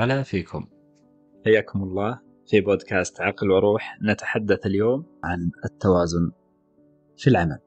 هلا 0.00 0.22
فيكم. 0.22 0.66
حياكم 1.44 1.82
الله 1.82 2.20
في 2.46 2.60
بودكاست 2.60 3.20
عقل 3.20 3.50
وروح. 3.50 3.98
نتحدث 4.02 4.66
اليوم 4.66 5.04
عن 5.24 5.50
التوازن 5.64 6.30
في 7.16 7.30
العمل. 7.30 7.58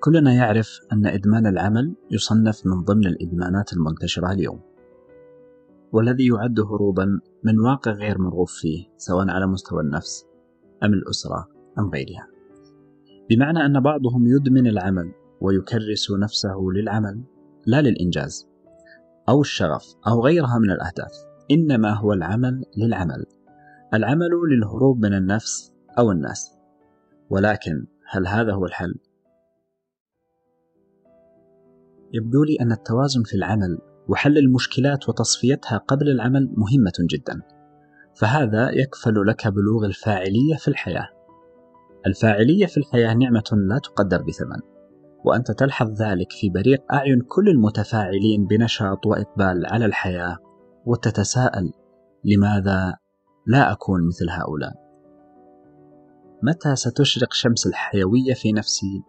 كلنا 0.00 0.32
يعرف 0.32 0.80
أن 0.92 1.06
إدمان 1.06 1.46
العمل 1.46 1.94
يصنف 2.10 2.66
من 2.66 2.84
ضمن 2.84 3.06
الإدمانات 3.06 3.72
المنتشرة 3.72 4.32
اليوم 4.32 4.60
والذي 5.92 6.26
يعد 6.26 6.60
هروبا 6.60 7.20
من 7.44 7.58
واقع 7.58 7.92
غير 7.92 8.18
مرغوب 8.18 8.48
فيه 8.48 8.86
سواء 8.96 9.28
على 9.28 9.46
مستوى 9.46 9.82
النفس 9.82 10.26
أم 10.82 10.92
الأسرة 10.92 11.48
أم 11.78 11.90
غيرها. 11.90 12.28
بمعنى 13.30 13.58
أن 13.66 13.80
بعضهم 13.80 14.26
يدمن 14.26 14.66
العمل 14.66 15.12
ويكرس 15.40 16.10
نفسه 16.10 16.56
للعمل 16.74 17.22
لا 17.66 17.82
للإنجاز. 17.82 18.55
أو 19.28 19.40
الشغف 19.40 19.94
أو 20.06 20.24
غيرها 20.24 20.58
من 20.58 20.70
الأهداف. 20.70 21.12
إنما 21.50 21.94
هو 21.94 22.12
العمل 22.12 22.64
للعمل. 22.76 23.24
العمل 23.94 24.30
للهروب 24.50 24.98
من 24.98 25.14
النفس 25.14 25.72
أو 25.98 26.10
الناس. 26.10 26.50
ولكن 27.30 27.86
هل 28.10 28.26
هذا 28.26 28.52
هو 28.52 28.66
الحل؟ 28.66 28.94
يبدو 32.12 32.44
لي 32.44 32.56
أن 32.60 32.72
التوازن 32.72 33.22
في 33.22 33.34
العمل 33.34 33.78
وحل 34.08 34.38
المشكلات 34.38 35.08
وتصفيتها 35.08 35.78
قبل 35.78 36.08
العمل 36.08 36.54
مهمة 36.56 36.92
جدا. 37.10 37.42
فهذا 38.14 38.70
يكفل 38.70 39.26
لك 39.26 39.48
بلوغ 39.48 39.86
الفاعلية 39.86 40.56
في 40.58 40.68
الحياة. 40.68 41.08
الفاعلية 42.06 42.66
في 42.66 42.76
الحياة 42.76 43.14
نعمة 43.14 43.44
لا 43.52 43.78
تقدر 43.78 44.22
بثمن. 44.22 44.75
وأنت 45.26 45.50
تلحظ 45.50 46.02
ذلك 46.02 46.32
في 46.32 46.50
بريق 46.50 46.92
أعين 46.92 47.20
كل 47.28 47.48
المتفاعلين 47.48 48.46
بنشاط 48.46 49.06
وإقبال 49.06 49.66
على 49.66 49.84
الحياة 49.84 50.38
وتتساءل 50.86 51.72
لماذا 52.24 52.94
لا 53.46 53.72
أكون 53.72 54.06
مثل 54.06 54.30
هؤلاء؟ 54.30 54.72
متى 56.42 56.76
ستشرق 56.76 57.32
شمس 57.32 57.66
الحيوية 57.66 58.34
في 58.34 58.52
نفسي؟ 58.52 59.02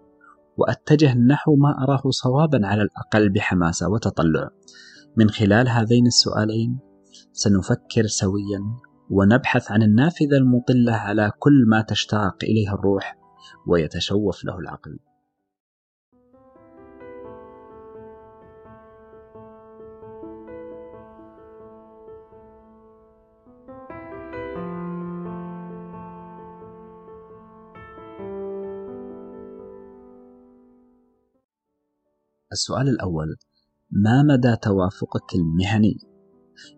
وأتجه 0.57 1.13
نحو 1.17 1.55
ما 1.55 1.83
أراه 1.83 2.09
صوابا 2.09 2.67
على 2.67 2.81
الأقل 2.81 3.29
بحماسة 3.29 3.89
وتطلع. 3.89 4.49
من 5.17 5.29
خلال 5.29 5.69
هذين 5.69 6.07
السؤالين 6.07 6.79
سنفكر 7.31 8.07
سويا 8.07 8.59
ونبحث 9.09 9.71
عن 9.71 9.83
النافذة 9.83 10.37
المطلة 10.37 10.93
على 10.93 11.31
كل 11.39 11.65
ما 11.67 11.81
تشتاق 11.81 12.35
إليه 12.43 12.73
الروح 12.73 13.17
ويتشوف 13.67 14.45
له 14.45 14.59
العقل. 14.59 14.99
السؤال 32.57 32.89
الأول 32.89 33.35
ما 33.91 34.23
مدى 34.23 34.55
توافقك 34.55 35.35
المهني؟ 35.35 35.97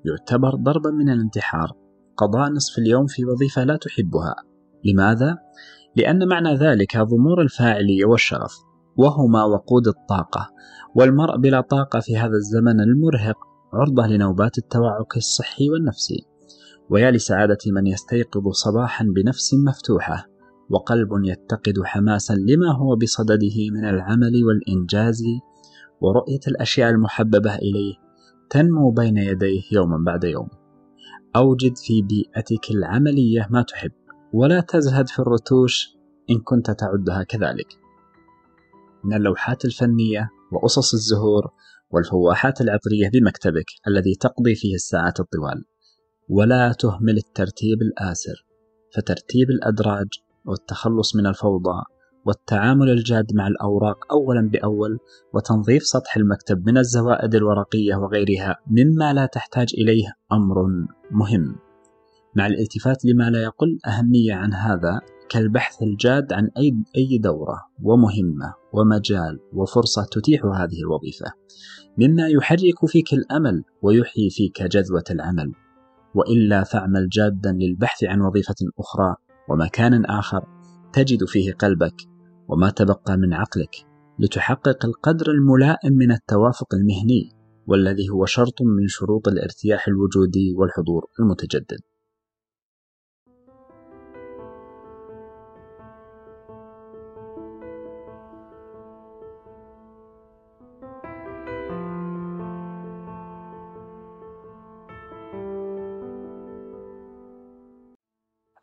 يعتبر 0.06 0.56
ضربا 0.56 0.92
من 0.92 1.10
الانتحار 1.10 1.72
قضاء 2.18 2.50
نصف 2.50 2.78
اليوم 2.78 3.08
في 3.08 3.26
وظيفة 3.26 3.64
لا 3.64 3.78
تحبها 3.78 4.36
لماذا؟ 4.86 5.38
لأن 5.96 6.28
معنى 6.28 6.56
ذلك 6.56 6.98
ضمور 6.98 7.42
الفاعلية 7.42 8.06
والشغف 8.06 8.54
وهما 8.98 9.44
وقود 9.44 9.88
الطاقة 9.88 10.50
والمرء 10.96 11.38
بلا 11.38 11.62
طاقة 11.62 12.00
في 12.00 12.18
هذا 12.18 12.34
الزمن 12.34 12.82
المرهق 12.82 13.38
عرضة 13.74 14.08
لنوبات 14.08 14.58
التوعك 14.58 15.18
الصحي 15.18 15.70
والنفسي 15.70 16.26
ويا 16.90 17.12
لسعادة 17.12 17.58
من 17.68 17.88
يستيقظ 17.88 18.50
صباحا 18.52 19.06
بنفس 19.16 19.54
مفتوحة 19.54 20.26
وقلب 20.70 21.10
يتقد 21.24 21.74
حماسا 21.84 22.34
لما 22.34 22.76
هو 22.78 22.96
بصدده 22.96 23.58
من 23.74 23.86
العمل 23.86 24.46
والإنجاز 24.46 25.24
ورؤية 26.02 26.40
الأشياء 26.48 26.90
المحببة 26.90 27.56
إليه 27.56 27.96
تنمو 28.50 28.92
بين 28.92 29.18
يديه 29.18 29.62
يوما 29.72 30.04
بعد 30.06 30.24
يوم. 30.24 30.48
أوجد 31.36 31.78
في 31.78 32.02
بيئتك 32.02 32.72
العملية 32.72 33.48
ما 33.50 33.62
تحب 33.62 33.92
ولا 34.34 34.60
تزهد 34.60 35.08
في 35.08 35.20
الرتوش 35.20 35.98
إن 36.30 36.40
كنت 36.40 36.72
تعدها 36.72 37.24
كذلك. 37.24 37.68
من 39.04 39.14
اللوحات 39.14 39.66
الفنية 39.66 40.30
وأصص 40.52 40.94
الزهور 40.94 41.52
والفواحات 41.92 42.62
العطرية 42.62 43.10
بمكتبك 43.10 43.66
الذي 43.88 44.16
تقضي 44.16 44.56
فيه 44.56 44.76
الساعات 44.76 45.20
الطوال. 45.20 45.66
ولا 46.30 46.72
تهمل 46.80 47.18
الترتيب 47.18 47.82
الآسر 47.82 48.46
فترتيب 48.96 49.50
الأدراج 49.50 50.08
والتخلص 50.46 51.16
من 51.16 51.28
الفوضى 51.28 51.82
والتعامل 52.26 52.90
الجاد 52.90 53.26
مع 53.34 53.48
الأوراق 53.48 54.14
أولا 54.14 54.50
بأول 54.50 55.00
وتنظيف 55.34 55.84
سطح 55.84 56.18
المكتب 56.18 56.68
من 56.68 56.78
الزوائد 56.78 57.36
الورقية 57.36 57.96
وغيرها 57.96 58.56
مما 58.68 59.14
لا 59.14 59.26
تحتاج 59.26 59.68
إليه 59.78 60.14
أمر 60.32 60.56
مهم. 61.12 61.56
مع 62.36 62.48
الالتفات 62.48 63.06
لما 63.06 63.30
لا 63.30 63.44
يقل 63.44 63.78
أهمية 63.88 64.34
عن 64.34 64.54
هذا 64.54 65.02
كالبحث 65.30 65.84
الجاد 65.84 66.34
عن 66.34 66.50
أي 66.58 66.84
أي 66.96 67.18
دورة 67.18 67.58
ومهمة 67.84 68.54
ومجال 68.74 69.40
وفرصة 69.54 70.06
تتيح 70.12 70.46
هذه 70.46 70.80
الوظيفة 70.82 71.34
مما 71.98 72.28
يحرك 72.28 72.86
فيك 72.88 73.14
الأمل 73.14 73.64
ويحيي 73.82 74.30
فيك 74.30 74.64
جذوة 74.64 75.04
العمل. 75.12 75.52
وإلا 76.16 76.64
فاعمل 76.64 77.10
جادا 77.10 77.52
للبحث 77.52 78.04
عن 78.04 78.22
وظيفة 78.22 78.56
أخرى 78.80 79.16
ومكان 79.50 80.06
آخر 80.06 80.59
تجد 80.94 81.26
فيه 81.26 81.54
قلبك 81.54 81.96
وما 82.48 82.70
تبقى 82.70 83.18
من 83.18 83.34
عقلك 83.34 83.76
لتحقق 84.20 84.86
القدر 84.86 85.32
الملائم 85.32 85.94
من 85.94 86.12
التوافق 86.12 86.74
المهني 86.74 87.32
والذي 87.68 88.10
هو 88.10 88.26
شرط 88.26 88.62
من 88.62 88.88
شروط 88.88 89.28
الارتياح 89.28 89.88
الوجودي 89.88 90.54
والحضور 90.54 91.06
المتجدد. 91.20 91.80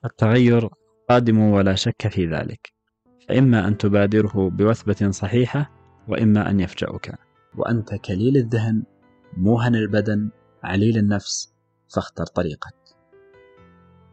التغير 0.04 0.68
قادم 1.10 1.38
ولا 1.38 1.74
شك 1.74 2.08
في 2.08 2.26
ذلك. 2.26 2.72
فإما 3.28 3.68
أن 3.68 3.78
تبادره 3.78 4.50
بوثبة 4.50 5.10
صحيحة 5.10 5.70
وإما 6.08 6.50
أن 6.50 6.60
يفجأك. 6.60 7.18
وأنت 7.56 7.94
كليل 7.94 8.36
الذهن 8.36 8.82
موهن 9.36 9.74
البدن 9.74 10.30
عليل 10.62 10.98
النفس 10.98 11.54
فاختر 11.94 12.26
طريقك. 12.26 12.74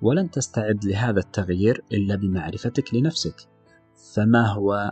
ولن 0.01 0.31
تستعد 0.31 0.85
لهذا 0.85 1.19
التغيير 1.19 1.83
إلا 1.91 2.15
بمعرفتك 2.15 2.93
لنفسك. 2.93 3.35
فما 4.15 4.47
هو؟ 4.47 4.91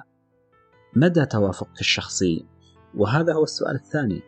مدى 0.96 1.26
توافقك 1.26 1.80
الشخصي؟ 1.80 2.46
وهذا 2.96 3.34
هو 3.34 3.44
السؤال 3.44 3.76
الثاني. 3.76 4.22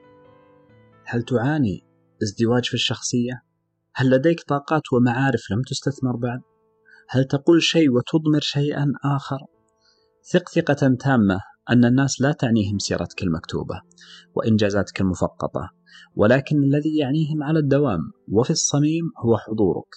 هل 1.06 1.23
تعاني 1.23 1.83
ازدواج 2.23 2.66
في 2.66 2.73
الشخصية؟ 2.73 3.44
هل 3.95 4.09
لديك 4.09 4.41
طاقات 4.47 4.94
ومعارف 4.94 5.51
لم 5.51 5.62
تستثمر 5.62 6.15
بعد؟ 6.15 6.42
هل 7.09 7.25
تقول 7.25 7.61
شيء 7.61 7.91
وتضمر 7.91 8.39
شيئا 8.39 8.85
آخر؟ 9.05 9.39
ثق 10.31 10.50
ثقة 10.50 10.95
تامة 11.00 11.39
أن 11.69 11.85
الناس 11.85 12.21
لا 12.21 12.31
تعنيهم 12.31 12.79
سيرتك 12.79 13.23
المكتوبة 13.23 13.81
وإنجازاتك 14.35 15.01
المفقطة 15.01 15.69
ولكن 16.15 16.63
الذي 16.63 16.97
يعنيهم 16.97 17.44
على 17.44 17.59
الدوام 17.59 18.00
وفي 18.31 18.51
الصميم 18.51 19.03
هو 19.25 19.38
حضورك 19.38 19.95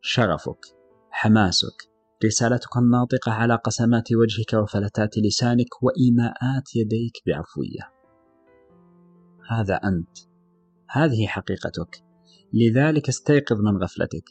شغفك 0.00 0.60
حماسك 1.10 1.96
رسالتك 2.24 2.76
الناطقة 2.76 3.32
على 3.32 3.54
قسمات 3.54 4.12
وجهك 4.12 4.62
وفلتات 4.62 5.18
لسانك 5.18 5.82
وإيماءات 5.82 6.76
يديك 6.76 7.12
بعفوية. 7.26 7.92
هذا 9.50 9.74
أنت. 9.74 10.18
هذه 10.90 11.26
حقيقتك. 11.26 12.04
لذلك 12.52 13.08
استيقظ 13.08 13.60
من 13.60 13.82
غفلتك. 13.82 14.24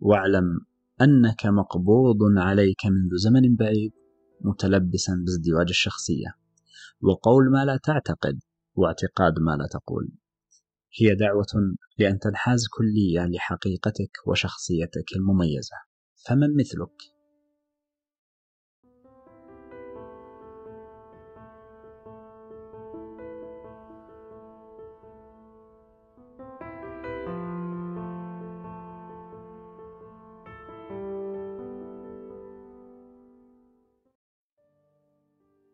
واعلم 0.00 0.60
أنك 1.00 1.46
مقبوض 1.46 2.16
عليك 2.36 2.86
منذ 2.86 3.16
زمن 3.16 3.56
بعيد 3.56 3.92
متلبسا 4.40 5.12
بازدواج 5.26 5.68
الشخصية. 5.68 6.36
وقول 7.00 7.50
ما 7.50 7.64
لا 7.64 7.76
تعتقد 7.76 8.38
واعتقاد 8.74 9.38
ما 9.38 9.56
لا 9.56 9.68
تقول. 9.70 10.12
هي 11.00 11.14
دعوة 11.14 11.76
لأن 11.98 12.18
تنحاز 12.18 12.66
كليا 12.68 13.26
لحقيقتك 13.26 14.10
وشخصيتك 14.26 15.16
المميزة. 15.16 15.76
فمن 16.26 16.56
مثلك؟ 16.56 17.11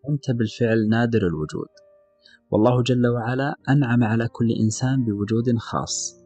أنت 0.08 0.30
بالفعل 0.30 0.88
نادر 0.88 1.26
الوجود. 1.26 1.68
والله 2.50 2.82
جل 2.82 3.06
وعلا 3.06 3.54
أنعم 3.68 4.04
على 4.04 4.28
كل 4.28 4.50
إنسان 4.60 5.04
بوجود 5.04 5.58
خاص 5.58 6.24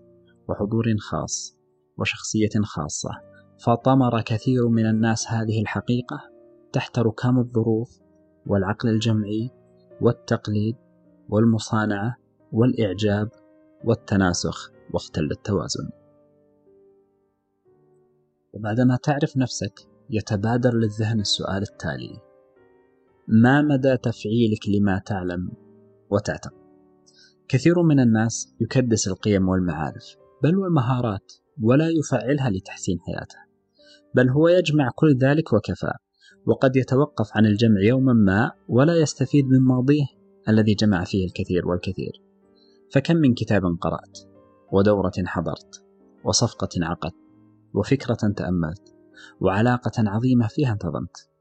وحضور 0.48 0.84
خاص 0.98 1.56
وشخصية 1.98 2.62
خاصة. 2.62 3.10
فطمر 3.64 4.20
كثير 4.20 4.68
من 4.68 4.86
الناس 4.86 5.28
هذه 5.28 5.60
الحقيقة. 5.60 6.20
تحت 6.72 6.98
ركام 6.98 7.38
الظروف 7.38 8.00
والعقل 8.46 8.88
الجمعي 8.88 9.50
والتقليد 10.00 10.76
والمصانعة 11.28 12.16
والإعجاب 12.52 13.28
والتناسخ 13.84 14.72
واختل 14.94 15.28
التوازن. 15.30 15.90
وبعدما 18.52 18.96
تعرف 18.96 19.36
نفسك 19.36 19.88
يتبادر 20.10 20.74
للذهن 20.74 21.20
السؤال 21.20 21.62
التالي. 21.62 22.31
ما 23.28 23.62
مدى 23.62 23.96
تفعيلك 23.96 24.68
لما 24.68 25.02
تعلم 25.06 25.50
وتعتقد؟ 26.10 26.62
كثير 27.48 27.82
من 27.82 28.00
الناس 28.00 28.54
يكدس 28.60 29.08
القيم 29.08 29.48
والمعارف 29.48 30.16
بل 30.42 30.56
والمهارات 30.56 31.32
ولا 31.62 31.88
يفعلها 31.88 32.50
لتحسين 32.50 32.98
حياته 33.00 33.38
بل 34.14 34.28
هو 34.28 34.48
يجمع 34.48 34.90
كل 34.94 35.16
ذلك 35.16 35.52
وكفى 35.52 35.92
وقد 36.46 36.76
يتوقف 36.76 37.30
عن 37.34 37.46
الجمع 37.46 37.80
يوما 37.80 38.12
ما 38.12 38.52
ولا 38.68 38.96
يستفيد 38.96 39.46
من 39.46 39.60
ماضيه 39.60 40.04
الذي 40.48 40.74
جمع 40.74 41.04
فيه 41.04 41.26
الكثير 41.26 41.68
والكثير. 41.68 42.12
فكم 42.92 43.16
من 43.16 43.34
كتاب 43.34 43.62
قرأت 43.80 44.18
ودورة 44.72 45.12
حضرت 45.26 45.84
وصفقة 46.24 46.68
عقدت 46.82 47.14
وفكرة 47.74 48.32
تأملت 48.36 48.94
وعلاقة 49.40 49.92
عظيمة 49.98 50.46
فيها 50.46 50.72
انتظمت. 50.72 51.31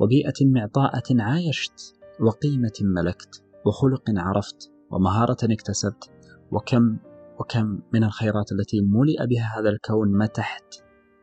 وبيئة 0.00 0.46
معطاءة 0.46 1.02
عايشت 1.10 1.94
وقيمة 2.20 2.72
ملكت 2.80 3.44
وخلق 3.66 4.02
عرفت 4.08 4.72
ومهارة 4.90 5.36
اكتسبت 5.42 6.10
وكم 6.52 6.96
وكم 7.40 7.80
من 7.92 8.04
الخيرات 8.04 8.52
التي 8.52 8.80
ملئ 8.80 9.26
بها 9.26 9.58
هذا 9.58 9.68
الكون 9.68 10.18
متحت 10.18 10.74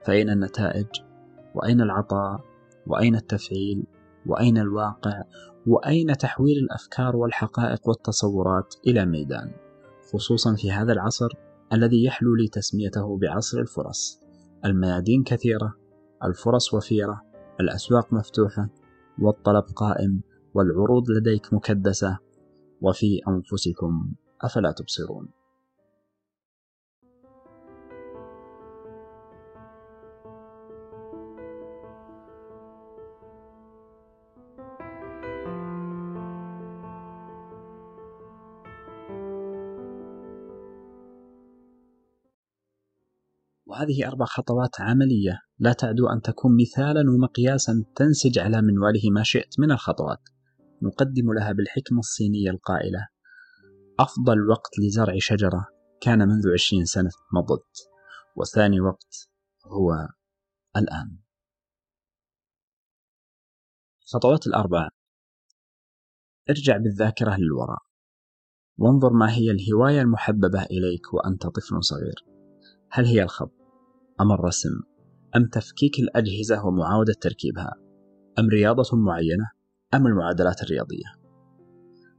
فأين 0.06 0.30
النتائج؟ 0.30 0.88
وأين 1.56 1.82
العطاء؟ 1.82 2.40
وأين 2.88 3.16
التفعيل؟ 3.16 3.84
وأين 4.26 4.58
الواقع؟ 4.58 5.24
وأين 5.68 6.18
تحويل 6.18 6.58
الأفكار 6.58 7.16
والحقائق 7.16 7.88
والتصورات 7.88 8.76
إلى 8.88 9.06
ميدان؟ 9.06 9.52
خصوصا 10.14 10.56
في 10.56 10.72
هذا 10.72 10.94
العصر 10.94 11.30
الذي 11.74 12.04
يحلو 12.04 12.36
لي 12.36 12.48
تسميته 12.48 13.18
بعصر 13.18 13.60
الفرص. 13.60 14.22
الميادين 14.66 15.24
كثيرة 15.24 15.74
الفرص 16.24 16.74
وفيرة 16.74 17.22
الأسواق 17.60 18.14
مفتوحة 18.14 18.70
والطلب 19.20 19.64
قائم 19.76 20.22
والعروض 20.54 21.04
لديك 21.10 21.54
مكدسة. 21.54 22.18
وفي 22.82 23.22
أنفسكم 23.28 24.14
أفلا 24.42 24.72
تبصرون. 24.72 25.37
وهذه 43.78 44.08
أربع 44.08 44.26
خطوات 44.26 44.82
عملية. 44.82 45.42
لا 45.60 45.74
تعدو 45.74 46.08
أن 46.08 46.22
تكون 46.22 46.52
مثالا 46.62 47.12
ومقياسا 47.12 47.86
تنسج 47.96 48.40
على 48.40 48.62
منواله 48.62 49.02
ما 49.12 49.24
شئت 49.24 49.60
من 49.60 49.72
الخطوات. 49.72 50.22
نقدم 50.82 51.34
لها 51.34 51.52
بالحكمة 51.52 52.00
الصينية 52.00 52.50
القائلة. 52.50 53.08
أفضل 54.00 54.50
وقت 54.50 54.80
لزرع 54.80 55.14
شجرة 55.18 55.68
كان 56.02 56.20
منذ 56.20 56.54
عشرين 56.54 56.86
سنة 56.86 57.10
مضت 57.34 57.90
وثاني 58.36 58.82
وقت 58.82 59.30
هو 59.66 60.08
الآن. 60.78 61.18
الخطوات 64.02 64.48
الأربع 64.48 64.90
ارجع 66.50 66.78
بالذاكرة 66.78 67.38
للوراء. 67.38 67.80
وانظر 68.78 69.14
ما 69.14 69.32
هي 69.32 69.52
الهواية 69.52 70.02
المحببة 70.02 70.64
إليك 70.64 71.14
وأنت 71.14 71.48
طفل 71.48 71.84
صغير. 71.84 72.26
هل 72.92 73.06
هي 73.06 73.24
الخط؟ 73.24 73.57
أم 74.22 74.32
الرسم؟ 74.32 74.70
أم 75.36 75.46
تفكيك 75.46 76.00
الأجهزة 76.00 76.66
ومعاودة 76.66 77.14
تركيبها؟ 77.22 77.74
أم 78.40 78.50
رياضة 78.50 78.98
معينة؟ 78.98 79.52
أم 79.94 80.08
المعادلات 80.08 80.64
الرياضية؟ 80.64 81.06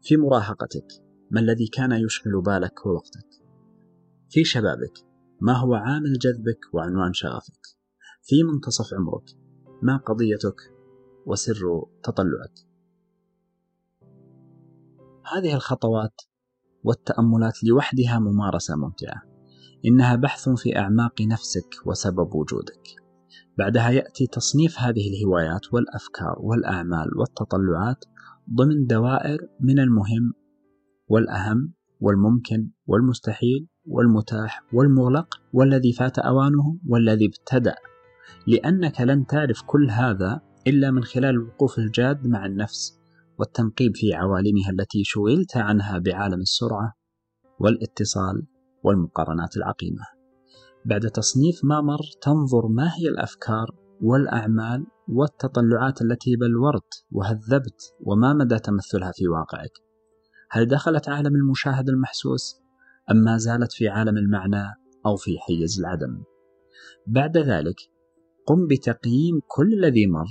في 0.02 0.16
مراهقتك 0.16 0.86
ما 1.30 1.40
الذي 1.40 1.66
كان 1.66 1.92
يشغل 1.92 2.42
بالك 2.46 2.86
ووقتك 2.86 3.28
في 4.28 4.44
شبابك 4.44 4.92
ما 5.40 5.52
هو 5.52 5.74
عامل 5.74 6.12
جذبك 6.12 6.74
وعنوان 6.74 7.12
شغفك؟ 7.12 7.66
في 8.22 8.42
منتصف 8.42 8.94
عمرك 8.94 9.24
ما 9.82 9.96
قضيتك 9.96 10.56
وسر 11.26 11.60
تطلعك؟ 12.02 12.68
هذه 15.36 15.54
الخطوات 15.54 16.14
والتأملات 16.84 17.64
لوحدها 17.64 18.18
ممارسة 18.18 18.76
ممتعة. 18.76 19.27
إنها 19.86 20.16
بحث 20.16 20.48
في 20.48 20.78
أعماق 20.78 21.22
نفسك 21.22 21.75
وسبب 21.86 22.34
وجودك. 22.34 22.82
بعدها 23.58 23.90
يأتي 23.90 24.26
تصنيف 24.26 24.78
هذه 24.78 25.10
الهوايات 25.10 25.72
والأفكار 25.72 26.36
والأعمال 26.38 27.19
والتطلعات 27.19 28.04
ضمن 28.54 28.86
دوائر 28.86 29.38
من 29.60 29.78
المهم 29.78 30.32
والأهم 31.08 31.72
والممكن 32.00 32.70
والمستحيل 32.86 33.69
والمتاح 33.86 34.64
والمغلق 34.72 35.40
والذي 35.52 35.92
فات 35.92 36.19
أوانه 36.19 36.78
والذي 36.86 37.26
ابتدأ. 37.26 37.74
لأنك 38.46 39.00
لن 39.00 39.26
تعرف 39.26 39.62
كل 39.67 39.91
هذا 39.91 40.41
إلا 40.67 40.91
من 40.91 41.05
خلال 41.05 41.31
الوقوف 41.31 41.79
الجاد 41.79 42.26
مع 42.26 42.46
النفس 42.46 42.98
والتنقيب 43.38 43.96
في 43.96 44.14
عوالمها 44.14 44.70
التي 44.70 45.03
شغلت 45.05 45.56
عنها 45.56 45.98
بعالم 45.98 46.41
السرعة 46.41 46.94
والإتصال 47.58 48.46
والمقارنات 48.85 49.56
العقيمة. 49.56 50.05
بعد 50.85 51.01
تصنيف 51.01 51.65
ما 51.65 51.81
مر 51.81 52.01
تنظر 52.23 52.69
ما 52.69 52.91
هي 52.94 53.08
الأفكار 53.08 53.70
والأعمال 54.03 54.87
والتطلعات 55.08 56.03
التي 56.03 56.37
بلورت 56.37 57.05
وهذبت 57.11 57.94
وما 58.01 58.32
مدى 58.32 58.58
تمثلها 58.58 59.13
في 59.15 59.29
واقعك. 59.29 59.73
هل 60.51 60.67
دخلت 60.67 61.08
عالم 61.08 61.35
المشاهد 61.35 61.89
المحسوس 61.89 62.61
أم 63.11 63.17
ما 63.17 63.37
زالت 63.37 63.73
في 63.73 63.89
عالم 63.89 64.17
المعنى 64.17 64.65
أو 65.06 65.17
في 65.17 65.39
حيز 65.39 65.81
العدم؟ 65.81 66.23
بعد 67.06 67.39
ذلك 67.39 67.77
قم 68.47 68.67
بتقييم 68.67 69.41
كل 69.47 69.75
الذي 69.75 70.06
مر 70.06 70.27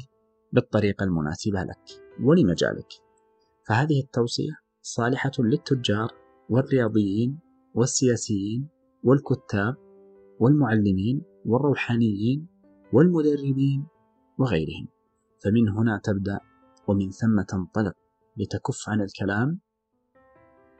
بالطريقة 0.54 1.04
المناسبة 1.04 1.60
لك 1.64 2.04
ولمجالك. 2.24 2.88
فهذه 3.68 4.02
التوصية 4.04 4.54
صالحة 4.82 5.32
للتجار 5.40 6.08
والرياضيين 6.50 7.40
والسياسيين 7.78 8.68
والكتاب 9.04 9.76
والمعلمين 10.40 11.22
والروحانيين 11.46 12.48
والمدربين 12.94 13.88
وغيرهم. 14.38 14.88
فمن 15.44 15.70
هنا 15.70 16.02
تبدأ 16.04 16.40
ومن 16.88 17.12
ثم 17.12 17.42
تنطلق 17.42 17.94
لتكف 18.38 18.90
عن 18.90 19.02
الكلام 19.02 19.60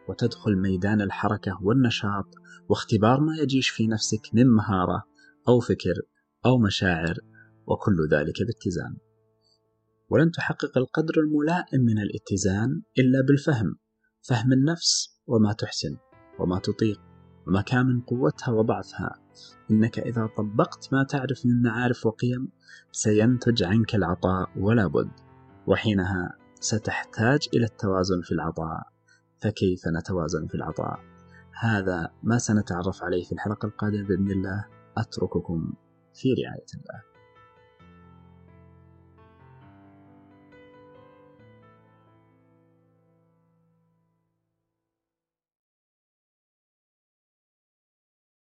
وتدخل 0.10 0.56
ميدان 0.56 1.02
الحركة 1.02 1.60
والنشاط 1.64 2.26
واختبار 2.70 3.20
ما 3.20 3.38
يجيش 3.38 3.70
في 3.70 3.88
نفسك 3.88 4.22
من 4.34 4.48
مهارة 4.48 5.04
أو 5.48 5.60
فكر 5.60 5.96
أو 6.46 6.58
مشاعر 6.58 7.16
وكل 7.68 8.08
ذلك 8.12 8.36
باتزان. 8.48 8.98
ولن 10.10 10.32
تحقق 10.32 10.78
القدر 10.78 11.14
الملائم 11.18 11.82
من 11.82 12.00
الاتزان 12.00 12.82
إلا 13.00 13.22
بالفهم 13.28 13.76
فهم 14.22 14.54
النفس 14.54 15.20
وما 15.28 15.54
تحسن. 15.54 15.98
وما 16.40 16.60
تطيق 16.60 17.02
ومكامن 17.48 18.02
قوتها 18.02 18.52
وضعفها. 18.52 19.16
إنك 19.72 20.00
إذا 20.00 20.30
طبقت 20.38 20.90
ما 20.94 21.04
تعرف 21.04 21.46
من 21.46 21.62
معارف 21.62 22.06
وقيم 22.06 22.50
سينتج 22.92 23.64
عنك 23.64 23.96
العطاء 23.96 24.50
ولا 24.58 24.88
بد. 24.88 25.12
وحينها 25.68 26.38
ستحتاج 26.60 27.48
إلى 27.54 27.66
التوازن 27.66 28.22
في 28.22 28.32
العطاء. 28.32 28.84
فكيف 29.42 29.82
نتوازن 29.88 30.48
في 30.48 30.56
العطاء؟ 30.56 31.00
هذا 31.60 32.12
ما 32.24 32.38
سنتعرف 32.38 33.04
عليه 33.04 33.24
في 33.24 33.32
الحلقة 33.32 33.66
القادمة 33.66 34.08
بإذن 34.08 34.32
الله. 34.32 34.66
أترككم 34.98 35.74
في 36.14 36.34
رعاية 36.34 36.66
الله. 36.74 37.17